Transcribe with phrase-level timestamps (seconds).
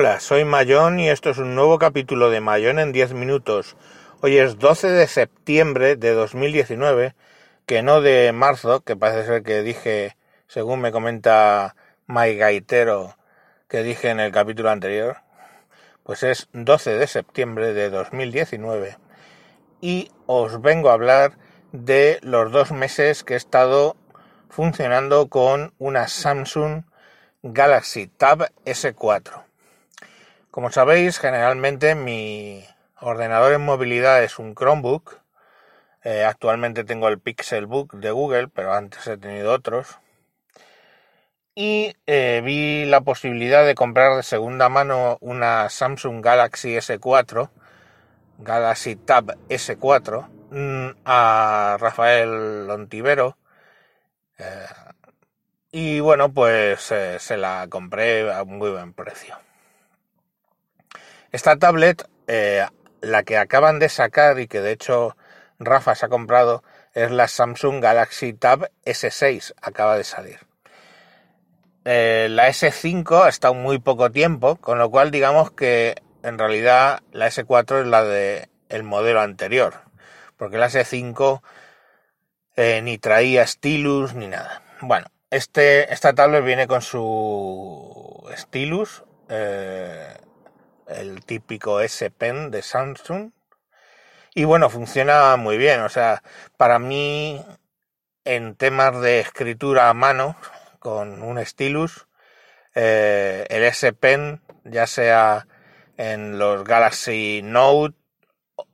[0.00, 3.74] Hola, soy Mayón y esto es un nuevo capítulo de Mayón en 10 minutos.
[4.20, 7.16] Hoy es 12 de septiembre de 2019,
[7.66, 11.74] que no de marzo, que parece ser que dije, según me comenta
[12.06, 13.16] My Gaitero,
[13.66, 15.16] que dije en el capítulo anterior,
[16.04, 18.98] pues es 12 de septiembre de 2019.
[19.80, 21.38] Y os vengo a hablar
[21.72, 23.96] de los dos meses que he estado
[24.48, 26.84] funcionando con una Samsung
[27.42, 29.47] Galaxy Tab S4.
[30.58, 32.64] Como sabéis, generalmente mi
[33.00, 35.20] ordenador en movilidad es un Chromebook.
[36.02, 40.00] Eh, actualmente tengo el Pixelbook de Google, pero antes he tenido otros.
[41.54, 47.50] Y eh, vi la posibilidad de comprar de segunda mano una Samsung Galaxy S4,
[48.38, 53.38] Galaxy Tab S4, mm, a Rafael Lontivero.
[54.38, 54.66] Eh,
[55.70, 59.38] y bueno, pues se la compré a un muy buen precio.
[61.30, 62.64] Esta tablet, eh,
[63.02, 65.16] la que acaban de sacar y que de hecho
[65.58, 66.62] Rafa se ha comprado,
[66.94, 70.38] es la Samsung Galaxy Tab S6, acaba de salir.
[71.84, 77.00] Eh, la S5 ha estado muy poco tiempo, con lo cual digamos que en realidad
[77.12, 79.74] la S4 es la de el modelo anterior,
[80.36, 81.42] porque la S5
[82.56, 84.62] eh, ni traía stylus ni nada.
[84.80, 89.04] Bueno, este, esta tablet viene con su stylus,
[90.88, 93.32] el típico S Pen de Samsung.
[94.34, 95.80] Y bueno, funciona muy bien.
[95.80, 96.22] O sea,
[96.56, 97.44] para mí,
[98.24, 100.36] en temas de escritura a mano,
[100.78, 102.06] con un stylus,
[102.74, 105.46] eh, el S Pen, ya sea
[105.96, 107.96] en los Galaxy Note,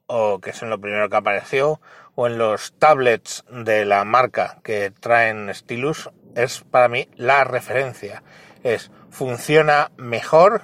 [0.06, 1.80] o que son lo primero que apareció,
[2.14, 8.22] o en los tablets de la marca que traen stylus, es para mí la referencia.
[8.62, 10.62] Es funciona mejor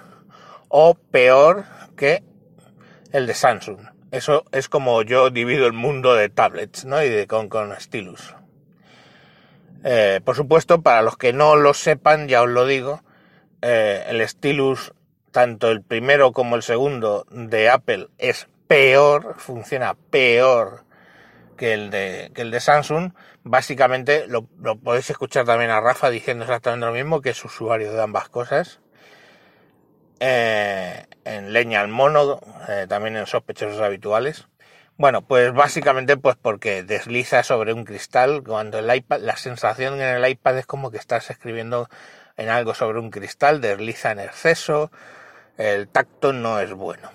[0.71, 1.67] o peor
[1.97, 2.23] que
[3.13, 3.81] el de Samsung.
[4.11, 7.03] Eso es como yo divido el mundo de tablets, ¿no?
[7.03, 8.35] Y de con, con stylus.
[9.85, 13.03] Eh, por supuesto, para los que no lo sepan, ya os lo digo,
[13.63, 14.93] eh, el stylus,
[15.33, 20.85] tanto el primero como el segundo de Apple, es peor, funciona peor
[21.57, 23.13] que el de, que el de Samsung.
[23.43, 27.93] Básicamente lo, lo podéis escuchar también a Rafa diciendo exactamente lo mismo, que es usuario
[27.93, 28.81] de ambas cosas.
[30.21, 34.47] Eh, en leña al mono, eh, también en sospechosos habituales.
[34.99, 40.23] Bueno, pues básicamente pues porque desliza sobre un cristal, cuando el iPad, la sensación en
[40.23, 41.89] el iPad es como que estás escribiendo
[42.37, 44.91] en algo sobre un cristal, desliza en exceso,
[45.57, 47.11] el tacto no es bueno.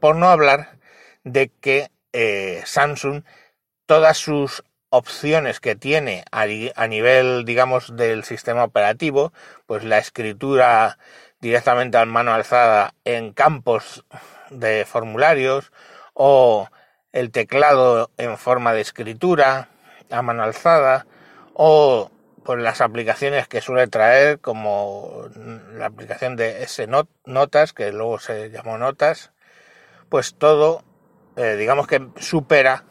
[0.00, 0.78] Por no hablar
[1.22, 3.22] de que eh, Samsung,
[3.86, 9.32] todas sus opciones que tiene a, a nivel, digamos, del sistema operativo,
[9.66, 10.98] pues la escritura
[11.40, 14.04] directamente a mano alzada en campos
[14.50, 15.72] de formularios
[16.14, 16.68] o
[17.12, 19.68] el teclado en forma de escritura
[20.10, 21.06] a mano alzada
[21.54, 22.10] o
[22.44, 25.28] pues las aplicaciones que suele traer como
[25.74, 26.86] la aplicación de S
[27.24, 29.32] Notas que luego se llamó Notas
[30.08, 30.82] pues todo
[31.36, 32.84] eh, digamos que supera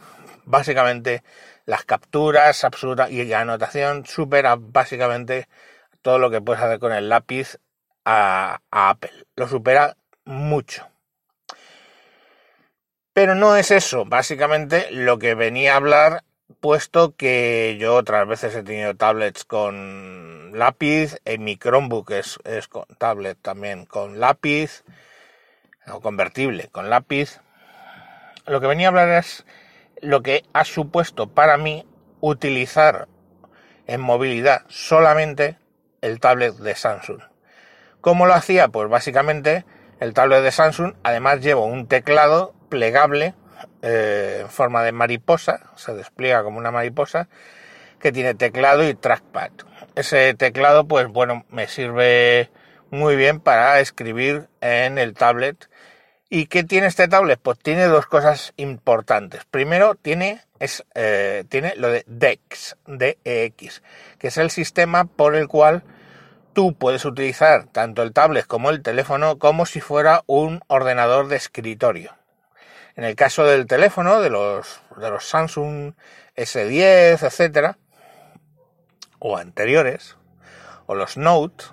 [0.45, 1.23] básicamente
[1.65, 5.49] las capturas absoluta y la anotación supera básicamente
[6.01, 7.59] todo lo que puedes hacer con el lápiz
[8.09, 9.11] a, Apple.
[9.35, 10.87] Lo supera mucho.
[13.13, 16.23] Pero no es eso, básicamente lo que venía a hablar,
[16.61, 22.67] puesto que yo otras veces he tenido tablets con lápiz, en mi Chromebook es, es
[22.67, 24.83] con tablet también con lápiz,
[25.87, 27.41] o convertible con lápiz.
[28.45, 29.45] Lo que venía a hablar es
[30.01, 31.85] lo que ha supuesto para mí
[32.21, 33.07] utilizar
[33.87, 35.57] en movilidad solamente
[36.01, 37.21] el tablet de Samsung.
[38.07, 38.69] ¿Cómo lo hacía?
[38.69, 39.65] Pues básicamente
[39.99, 43.33] el tablet de Samsung además lleva un teclado plegable
[43.81, 47.27] eh, en forma de mariposa, se despliega como una mariposa,
[47.99, 49.51] que tiene teclado y trackpad.
[49.95, 52.49] Ese teclado, pues bueno, me sirve
[52.91, 55.69] muy bien para escribir en el tablet.
[56.29, 57.41] ¿Y qué tiene este tablet?
[57.43, 59.43] Pues tiene dos cosas importantes.
[59.51, 63.83] Primero, tiene, es, eh, tiene lo de DEX, DEX,
[64.17, 65.83] que es el sistema por el cual
[66.57, 71.35] tú puedes utilizar tanto el tablet como el teléfono como si fuera un ordenador de
[71.35, 72.15] escritorio.
[72.95, 75.93] En el caso del teléfono, de los, de los Samsung
[76.35, 77.77] S10, etcétera,
[79.19, 80.17] o anteriores,
[80.87, 81.65] o los Note,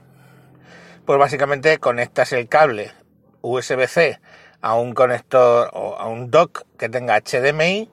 [1.06, 2.92] pues básicamente conectas el cable
[3.40, 4.20] USB-C
[4.60, 7.90] a un conector o a un dock que tenga HDMI,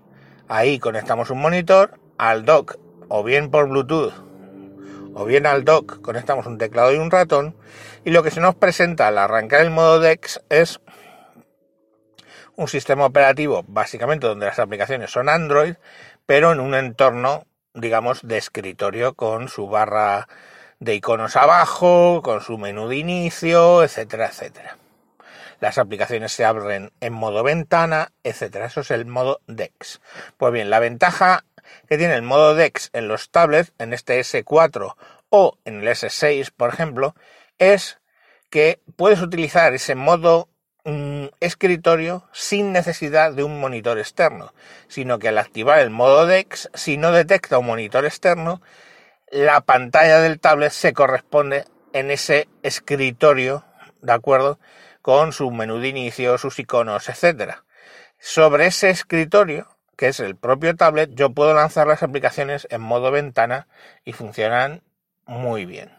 [0.50, 2.76] ahí conectamos un monitor, al dock
[3.08, 4.31] o bien por Bluetooth
[5.14, 7.56] o bien al dock conectamos un teclado y un ratón
[8.04, 10.80] y lo que se nos presenta al arrancar el modo DeX es
[12.56, 15.76] un sistema operativo básicamente donde las aplicaciones son Android,
[16.26, 20.28] pero en un entorno, digamos, de escritorio con su barra
[20.80, 24.78] de iconos abajo, con su menú de inicio, etcétera, etcétera.
[25.60, 28.66] Las aplicaciones se abren en modo ventana, etcétera.
[28.66, 30.02] Eso es el modo DeX.
[30.38, 31.46] Pues bien, la ventaja
[31.88, 34.96] que tiene el modo DeX en los tablets, en este S4
[35.30, 37.16] o en el S6, por ejemplo,
[37.58, 38.00] es
[38.50, 40.50] que puedes utilizar ese modo
[40.84, 44.54] un escritorio sin necesidad de un monitor externo,
[44.88, 48.62] sino que al activar el modo DeX, si no detecta un monitor externo,
[49.30, 53.64] la pantalla del tablet se corresponde en ese escritorio,
[54.02, 54.60] ¿de acuerdo?
[55.02, 57.64] Con su menú de inicio, sus iconos, etcétera.
[58.20, 63.12] Sobre ese escritorio, que es el propio tablet, yo puedo lanzar las aplicaciones en modo
[63.12, 63.68] ventana
[64.04, 64.82] y funcionan
[65.26, 65.92] muy bien.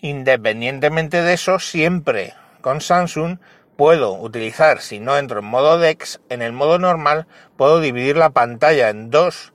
[0.00, 3.38] Independientemente de eso, siempre con Samsung
[3.76, 8.30] puedo utilizar, si no entro en modo DeX, en el modo normal puedo dividir la
[8.30, 9.52] pantalla en dos,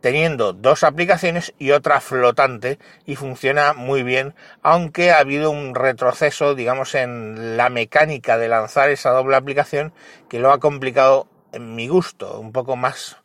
[0.00, 6.54] teniendo dos aplicaciones y otra flotante y funciona muy bien, aunque ha habido un retroceso,
[6.54, 9.92] digamos, en la mecánica de lanzar esa doble aplicación
[10.28, 13.16] que lo ha complicado en mi gusto, un poco más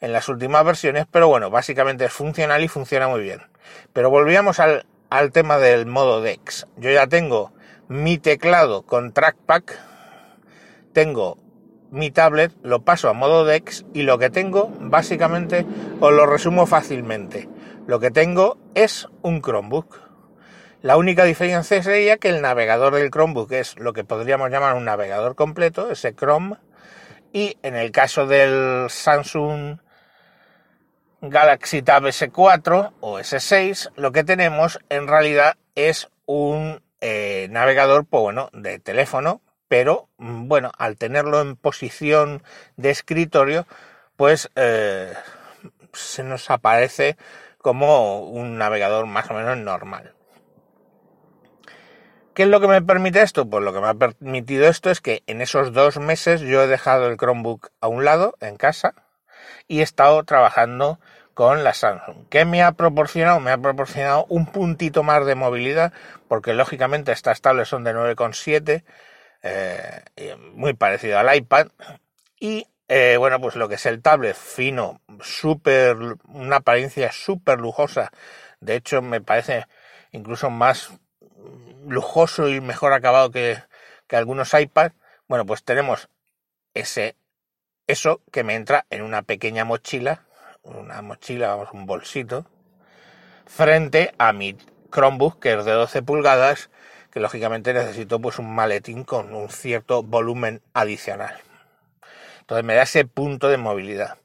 [0.00, 3.42] en las últimas versiones, pero bueno, básicamente es funcional y funciona muy bien.
[3.92, 6.66] Pero volvíamos al, al tema del modo DeX.
[6.76, 7.52] Yo ya tengo
[7.88, 9.62] mi teclado con trackpad,
[10.92, 11.38] tengo
[11.90, 15.66] mi tablet, lo paso a modo DeX y lo que tengo, básicamente,
[16.00, 17.48] os lo resumo fácilmente.
[17.86, 19.98] Lo que tengo es un Chromebook.
[20.82, 24.84] La única diferencia sería que el navegador del Chromebook es lo que podríamos llamar un
[24.84, 26.56] navegador completo, ese Chrome,
[27.32, 29.78] y en el caso del Samsung
[31.20, 38.22] Galaxy Tab S4 o S6, lo que tenemos en realidad es un eh, navegador, pues
[38.22, 42.42] bueno, de teléfono, pero mm, bueno, al tenerlo en posición
[42.76, 43.66] de escritorio,
[44.16, 45.12] pues eh,
[45.92, 47.16] se nos aparece
[47.58, 50.14] como un navegador más o menos normal.
[52.34, 53.48] ¿Qué es lo que me permite esto?
[53.48, 56.66] Pues lo que me ha permitido esto es que en esos dos meses yo he
[56.68, 58.94] dejado el Chromebook a un lado, en casa,
[59.66, 61.00] y he estado trabajando
[61.34, 62.28] con la Samsung.
[62.28, 63.40] ¿Qué me ha proporcionado?
[63.40, 65.92] Me ha proporcionado un puntito más de movilidad,
[66.28, 68.84] porque lógicamente estas tablets son de 9,7,
[69.42, 71.68] eh, muy parecido al iPad.
[72.38, 75.96] Y eh, bueno, pues lo que es el tablet fino, súper,
[76.28, 78.10] una apariencia súper lujosa.
[78.60, 79.66] De hecho, me parece
[80.12, 80.90] incluso más
[81.86, 83.58] lujoso y mejor acabado que,
[84.06, 84.94] que algunos iPads.
[85.28, 86.08] Bueno, pues tenemos
[86.74, 87.16] ese,
[87.86, 90.26] eso que me entra en una pequeña mochila
[90.62, 92.46] una mochila, vamos, un bolsito,
[93.46, 94.56] frente a mi
[94.92, 96.70] Chromebook, que es de 12 pulgadas,
[97.10, 101.36] que lógicamente necesito pues un maletín con un cierto volumen adicional.
[102.40, 104.18] Entonces me da ese punto de movilidad.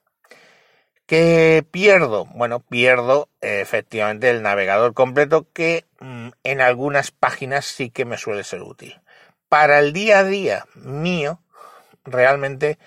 [1.05, 2.25] ¿Qué pierdo?
[2.33, 8.43] Bueno, pierdo efectivamente el navegador completo que mm, en algunas páginas sí que me suele
[8.43, 8.99] ser útil.
[9.47, 11.41] Para el día a día mío,
[12.05, 12.79] realmente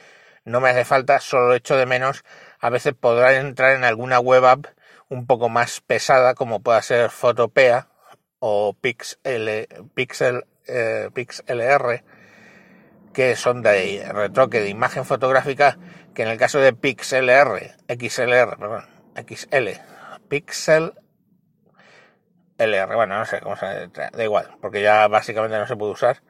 [0.44, 2.24] no me hace falta, solo echo de menos
[2.58, 4.66] a veces podrá entrar en alguna web app
[5.08, 7.88] un poco más pesada como pueda ser Photopea
[8.40, 12.02] o Pixel, Pixel, eh, PixLR
[13.12, 15.78] que son de retoque de imagen fotográfica
[16.18, 19.68] que en el caso de PixLR, XLR, perdón, XL,
[20.28, 20.92] Pixel
[22.58, 26.20] LR, bueno, no sé cómo se da igual, porque ya básicamente no se puede usar.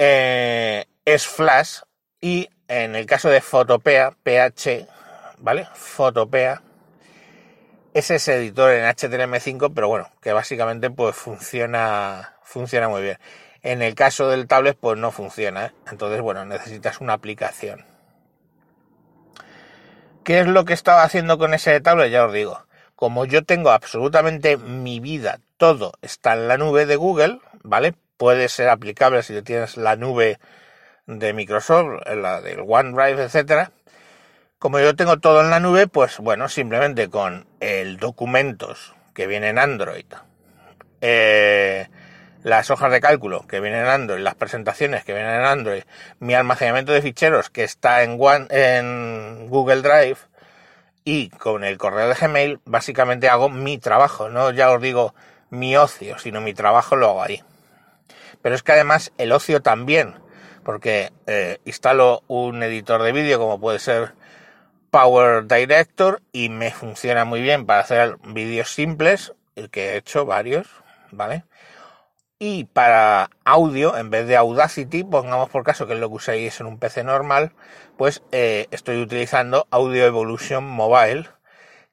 [0.00, 1.82] Eh, es Flash
[2.20, 4.88] y en el caso de Photopea, PH,
[5.38, 5.68] ¿vale?
[5.74, 6.60] Photopea
[7.94, 13.18] es ese editor en HTML5, pero bueno, que básicamente pues funciona, funciona muy bien.
[13.62, 15.72] En el caso del tablet pues no funciona, ¿eh?
[15.88, 17.91] entonces bueno, necesitas una aplicación.
[20.24, 22.10] ¿Qué es lo que estaba haciendo con ese tablet?
[22.10, 26.96] Ya os digo, como yo tengo absolutamente mi vida, todo está en la nube de
[26.96, 27.94] Google, ¿vale?
[28.16, 30.38] Puede ser aplicable si tienes la nube
[31.06, 33.72] de Microsoft, la del OneDrive, etcétera
[34.62, 39.48] como yo tengo todo en la nube, pues bueno, simplemente con el documentos que viene
[39.48, 40.06] en Android,
[41.00, 41.88] eh,
[42.42, 45.82] las hojas de cálculo que vienen en Android, las presentaciones que vienen en Android,
[46.18, 48.16] mi almacenamiento de ficheros que está en,
[49.48, 50.18] Google Drive
[51.04, 55.14] y con el correo de Gmail, básicamente hago mi trabajo, no ya os digo
[55.50, 57.42] mi ocio, sino mi trabajo lo hago ahí.
[58.40, 60.14] Pero es que además el ocio también,
[60.64, 64.14] porque eh, instalo un editor de vídeo como puede ser
[64.90, 70.24] Power Director y me funciona muy bien para hacer vídeos simples el que he hecho
[70.24, 70.68] varios,
[71.10, 71.44] ¿vale?
[72.44, 76.60] Y para audio, en vez de Audacity, pongamos por caso que es lo que usáis
[76.60, 77.52] en un PC normal,
[77.96, 81.28] pues eh, estoy utilizando Audio Evolution Mobile,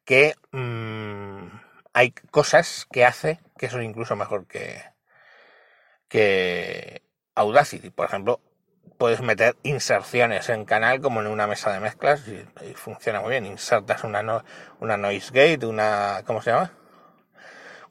[0.05, 1.49] que mmm,
[1.93, 4.81] hay cosas que hace que son incluso mejor que,
[6.07, 7.03] que
[7.35, 7.91] Audacity.
[7.91, 8.41] Por ejemplo,
[8.97, 13.29] puedes meter inserciones en canal como en una mesa de mezclas y, y funciona muy
[13.29, 13.45] bien.
[13.45, 14.43] Insertas una, no,
[14.79, 16.23] una noise gate, una...
[16.25, 16.73] ¿cómo se llama?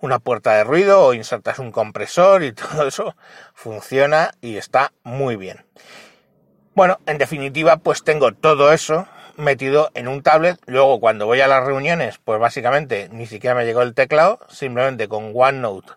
[0.00, 3.16] Una puerta de ruido o insertas un compresor y todo eso
[3.54, 5.64] funciona y está muy bien.
[6.74, 10.58] Bueno, en definitiva, pues tengo todo eso metido en un tablet.
[10.66, 15.08] Luego, cuando voy a las reuniones, pues básicamente ni siquiera me llegó el teclado, simplemente
[15.08, 15.92] con OneNote.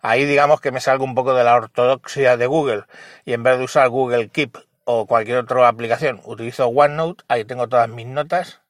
[0.00, 2.84] Ahí digamos que me salgo un poco de la ortodoxia de Google
[3.24, 7.24] y en vez de usar Google Keep o cualquier otra aplicación, utilizo OneNote.
[7.28, 8.62] Ahí tengo todas mis notas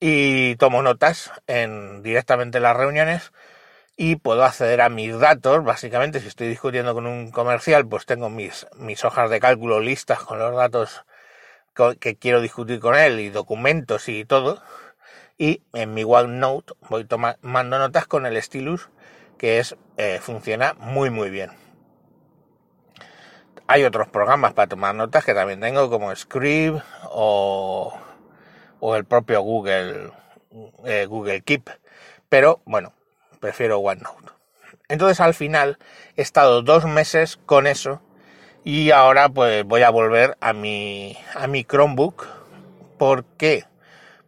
[0.00, 3.32] y tomo notas en directamente en las reuniones
[4.00, 5.64] y puedo acceder a mis datos.
[5.64, 10.20] Básicamente, si estoy discutiendo con un comercial, pues tengo mis, mis hojas de cálculo listas
[10.20, 11.04] con los datos
[12.00, 14.62] que quiero discutir con él y documentos y todo.
[15.36, 18.88] Y en mi OneNote voy tomando notas con el stylus
[19.36, 21.50] que es eh, funciona muy muy bien.
[23.66, 27.96] Hay otros programas para tomar notas que también tengo como Scribe o,
[28.80, 30.12] o el propio Google
[30.84, 31.70] eh, Google Keep,
[32.28, 32.92] pero bueno,
[33.40, 34.32] prefiero OneNote.
[34.88, 35.78] Entonces al final
[36.16, 38.00] he estado dos meses con eso
[38.64, 42.26] y ahora pues voy a volver a mi, a mi Chromebook.
[42.98, 43.64] ¿Por qué?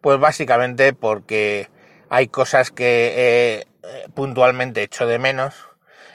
[0.01, 1.69] Pues básicamente porque
[2.09, 3.71] hay cosas que he
[4.15, 5.55] puntualmente hecho de menos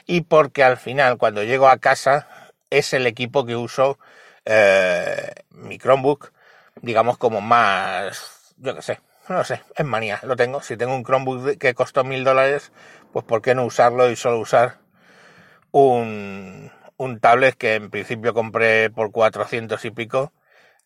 [0.06, 2.28] y porque al final cuando llego a casa
[2.70, 3.98] es el equipo que uso
[4.44, 6.32] eh, mi Chromebook
[6.82, 10.62] digamos como más yo qué sé no sé, es manía, lo tengo.
[10.62, 12.72] Si tengo un Chromebook que costó mil dólares,
[13.12, 14.78] pues ¿por qué no usarlo y solo usar
[15.72, 20.32] un, un tablet que en principio compré por 400 y pico?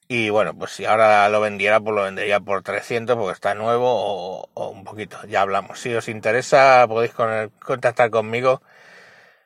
[0.08, 4.48] Y bueno, pues si ahora lo vendiera, pues lo vendería por 300 porque está nuevo
[4.54, 5.18] o, un poquito.
[5.28, 5.80] Ya hablamos.
[5.80, 8.62] Si os interesa, podéis con contactar conmigo.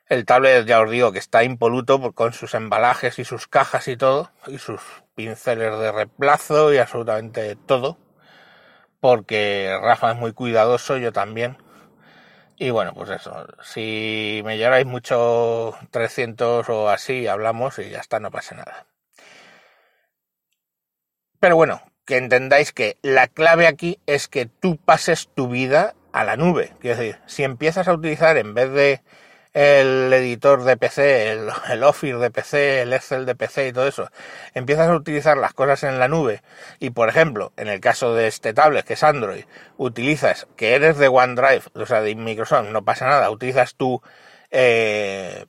[0.07, 3.97] El tablet, ya os digo, que está impoluto con sus embalajes y sus cajas y
[3.97, 4.81] todo, y sus
[5.15, 7.97] pinceles de reemplazo y absolutamente todo
[9.05, 11.57] porque Rafa es muy cuidadoso, yo también.
[12.57, 18.19] Y bueno, pues eso, si me lleváis mucho 300 o así, hablamos y ya está,
[18.19, 18.87] no pasa nada.
[21.39, 26.23] Pero bueno, que entendáis que la clave aquí es que tú pases tu vida a
[26.23, 26.73] la nube.
[26.79, 29.03] Quiero decir, si empiezas a utilizar en vez de
[29.55, 34.11] el editor de PC, el, Office de PC, el Excel de PC y todo eso,
[34.53, 36.43] empiezas a utilizar las cosas en la nube.
[36.79, 39.45] Y, por ejemplo, en el caso de este tablet que es Android,
[39.77, 44.01] utilizas que eres de OneDrive, o sea, de Microsoft, no pasa nada, utilizas tu,
[44.51, 45.45] eh,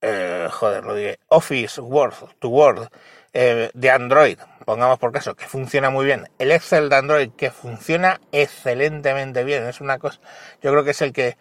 [0.00, 2.88] eh, joder, lo diré, Office Word, tu Word
[3.32, 7.52] eh, de Android, pongamos por caso, que funciona muy bien, el Excel de Android que
[7.52, 10.18] funciona excelentemente bien, es una cosa,
[10.60, 11.36] yo creo que es el que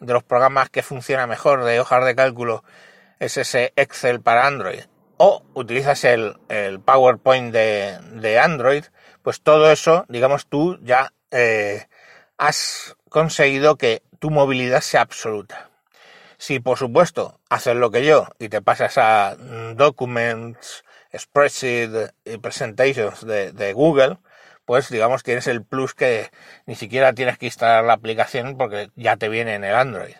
[0.00, 2.64] de los programas que funciona mejor de hojas de cálculo
[3.18, 4.84] es ese Excel para Android
[5.16, 8.84] o utilizas el, el PowerPoint de, de, Android,
[9.22, 11.86] pues todo eso, digamos, tú ya eh,
[12.36, 15.70] has conseguido que tu movilidad sea absoluta.
[16.36, 19.36] Si por supuesto haces lo que yo y te pasas a
[19.76, 20.84] Documents,
[21.16, 24.18] Spreadsheet y Presentations de, de Google,
[24.64, 26.30] pues digamos tienes el plus que
[26.66, 30.14] ni siquiera tienes que instalar la aplicación porque ya te viene en el Android.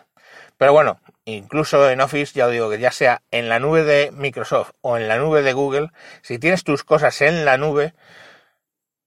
[0.57, 4.11] Pero bueno, incluso en Office ya os digo que ya sea en la nube de
[4.11, 5.89] Microsoft o en la nube de Google,
[6.21, 7.93] si tienes tus cosas en la nube,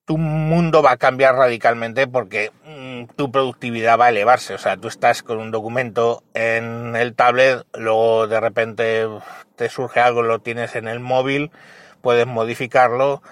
[0.04, 4.54] tu mundo va a cambiar radicalmente porque mmm, tu productividad va a elevarse.
[4.54, 9.06] O sea, tú estás con un documento en el tablet, luego de repente
[9.56, 11.50] te surge algo, lo tienes en el móvil,
[12.02, 13.22] puedes modificarlo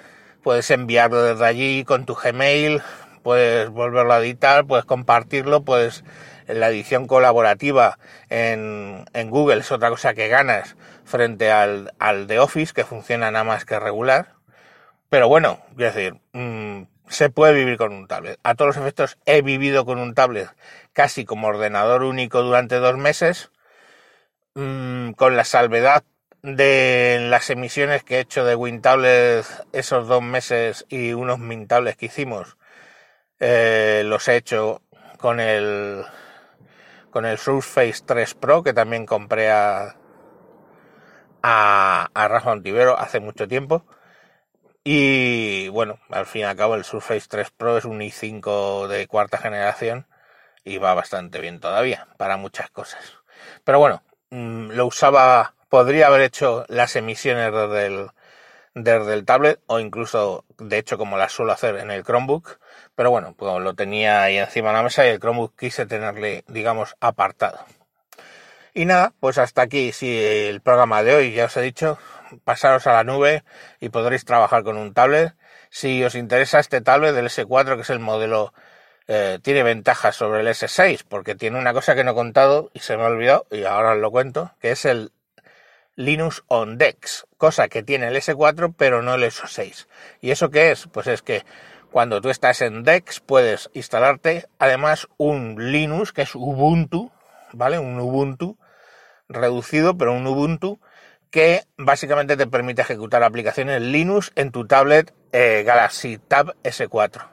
[0.47, 2.81] puedes enviarlo desde allí con tu Gmail,
[3.25, 6.05] puedes volverlo a editar, puedes compartirlo, puedes
[6.47, 7.99] la edición colaborativa
[8.29, 13.45] en, Google es otra cosa que ganas frente al, al de Office, que funciona nada
[13.45, 14.35] más que regular.
[15.09, 18.39] Pero bueno, quiero decir, mmm, se puede vivir con un tablet.
[18.45, 20.49] A todos los efectos he vivido con un tablet
[20.93, 23.51] casi como ordenador único durante dos meses,
[24.55, 26.05] mmm, con la salvedad
[26.43, 32.07] de las emisiones que he hecho de WinTablet esos dos meses y unos MinTablets que
[32.07, 32.57] hicimos,
[33.41, 34.83] eh, los he hecho
[35.19, 36.05] con el
[37.11, 39.97] con el Surface 3 Pro que también compré a,
[41.43, 42.55] a, a Rafa
[42.99, 43.87] hace mucho tiempo.
[44.85, 49.09] Y bueno, al fin y al cabo el Surface 3 Pro es un i5 de
[49.09, 50.07] cuarta generación
[50.63, 53.15] y va bastante bien todavía para muchas cosas.
[53.65, 60.47] Pero bueno, mm, lo usaba, podría haber hecho las emisiones desde el, tablet o incluso,
[60.57, 62.59] de hecho, como las suelo hacer en el Chromebook.
[62.95, 66.45] Pero bueno, pues lo tenía ahí encima de la mesa y el Chromebook quise tenerle,
[66.49, 67.59] digamos, apartado.
[68.73, 71.99] Y nada, pues hasta aquí sí, el programa de hoy, ya os he dicho,
[72.45, 73.45] pasaros a la nube
[73.79, 75.35] y podréis trabajar con un tablet.
[75.69, 78.55] Si os interesa este tablet del S4, que es el modelo,
[79.09, 82.79] eh, tiene ventajas sobre el S6, porque tiene una cosa que no he contado y
[82.79, 85.13] se me ha olvidado, y ahora os lo cuento, que es el
[85.97, 89.87] Linux on Dex, cosa que tiene el S4 pero no el S6.
[90.21, 90.87] ¿Y eso qué es?
[90.87, 91.45] Pues es que
[91.91, 97.11] cuando tú estás en Dex puedes instalarte además un Linux que es Ubuntu,
[97.53, 97.79] ¿vale?
[97.79, 98.59] Un Ubuntu
[99.29, 100.79] reducido, pero un Ubuntu
[101.31, 107.29] que básicamente te permite ejecutar aplicaciones Linux en tu tablet eh, Galaxy Tab S4.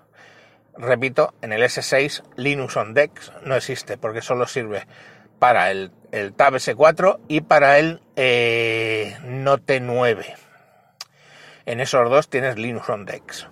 [0.78, 4.88] Repito, en el S6 Linux on Dex no existe porque solo sirve
[5.40, 5.72] para
[6.14, 10.36] el, Tab S4 y para el eh, Note 9.
[11.66, 13.48] En esos dos tienes Linux on Dex.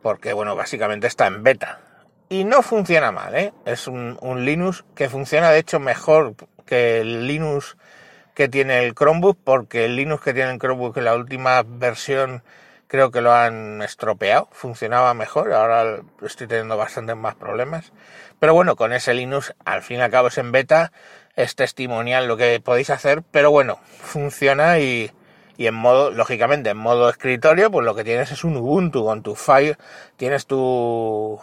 [0.00, 1.80] Porque, bueno, básicamente está en beta.
[2.28, 3.52] Y no funciona mal, ¿eh?
[3.64, 7.76] Es un, Linux que funciona, de hecho, mejor que el Linux
[8.34, 12.44] que tiene el Chromebook, porque el Linux que tiene el Chromebook en la última versión
[12.86, 17.92] creo que lo han estropeado, funcionaba mejor, ahora estoy teniendo bastantes más problemas.
[18.40, 20.92] Pero bueno, con ese Linux, al fin y al cabo es en beta,
[21.36, 25.10] es testimonial lo que podéis hacer, pero bueno, funciona y,
[25.56, 29.22] y en modo, lógicamente, en modo escritorio, pues lo que tienes es un Ubuntu con
[29.22, 29.78] tu Fire,
[30.16, 31.40] tienes tu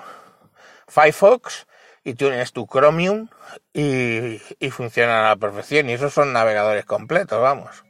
[0.87, 1.67] Firefox
[2.03, 3.29] y tienes tu Chromium
[3.73, 5.89] y, y funciona a la perfección.
[5.89, 7.83] Y esos son navegadores completos, vamos.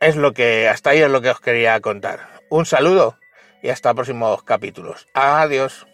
[0.00, 2.40] Es lo que, hasta ahí es lo que os quería contar.
[2.48, 3.18] Un saludo
[3.62, 5.06] y hasta próximos capítulos.
[5.14, 5.86] Adiós.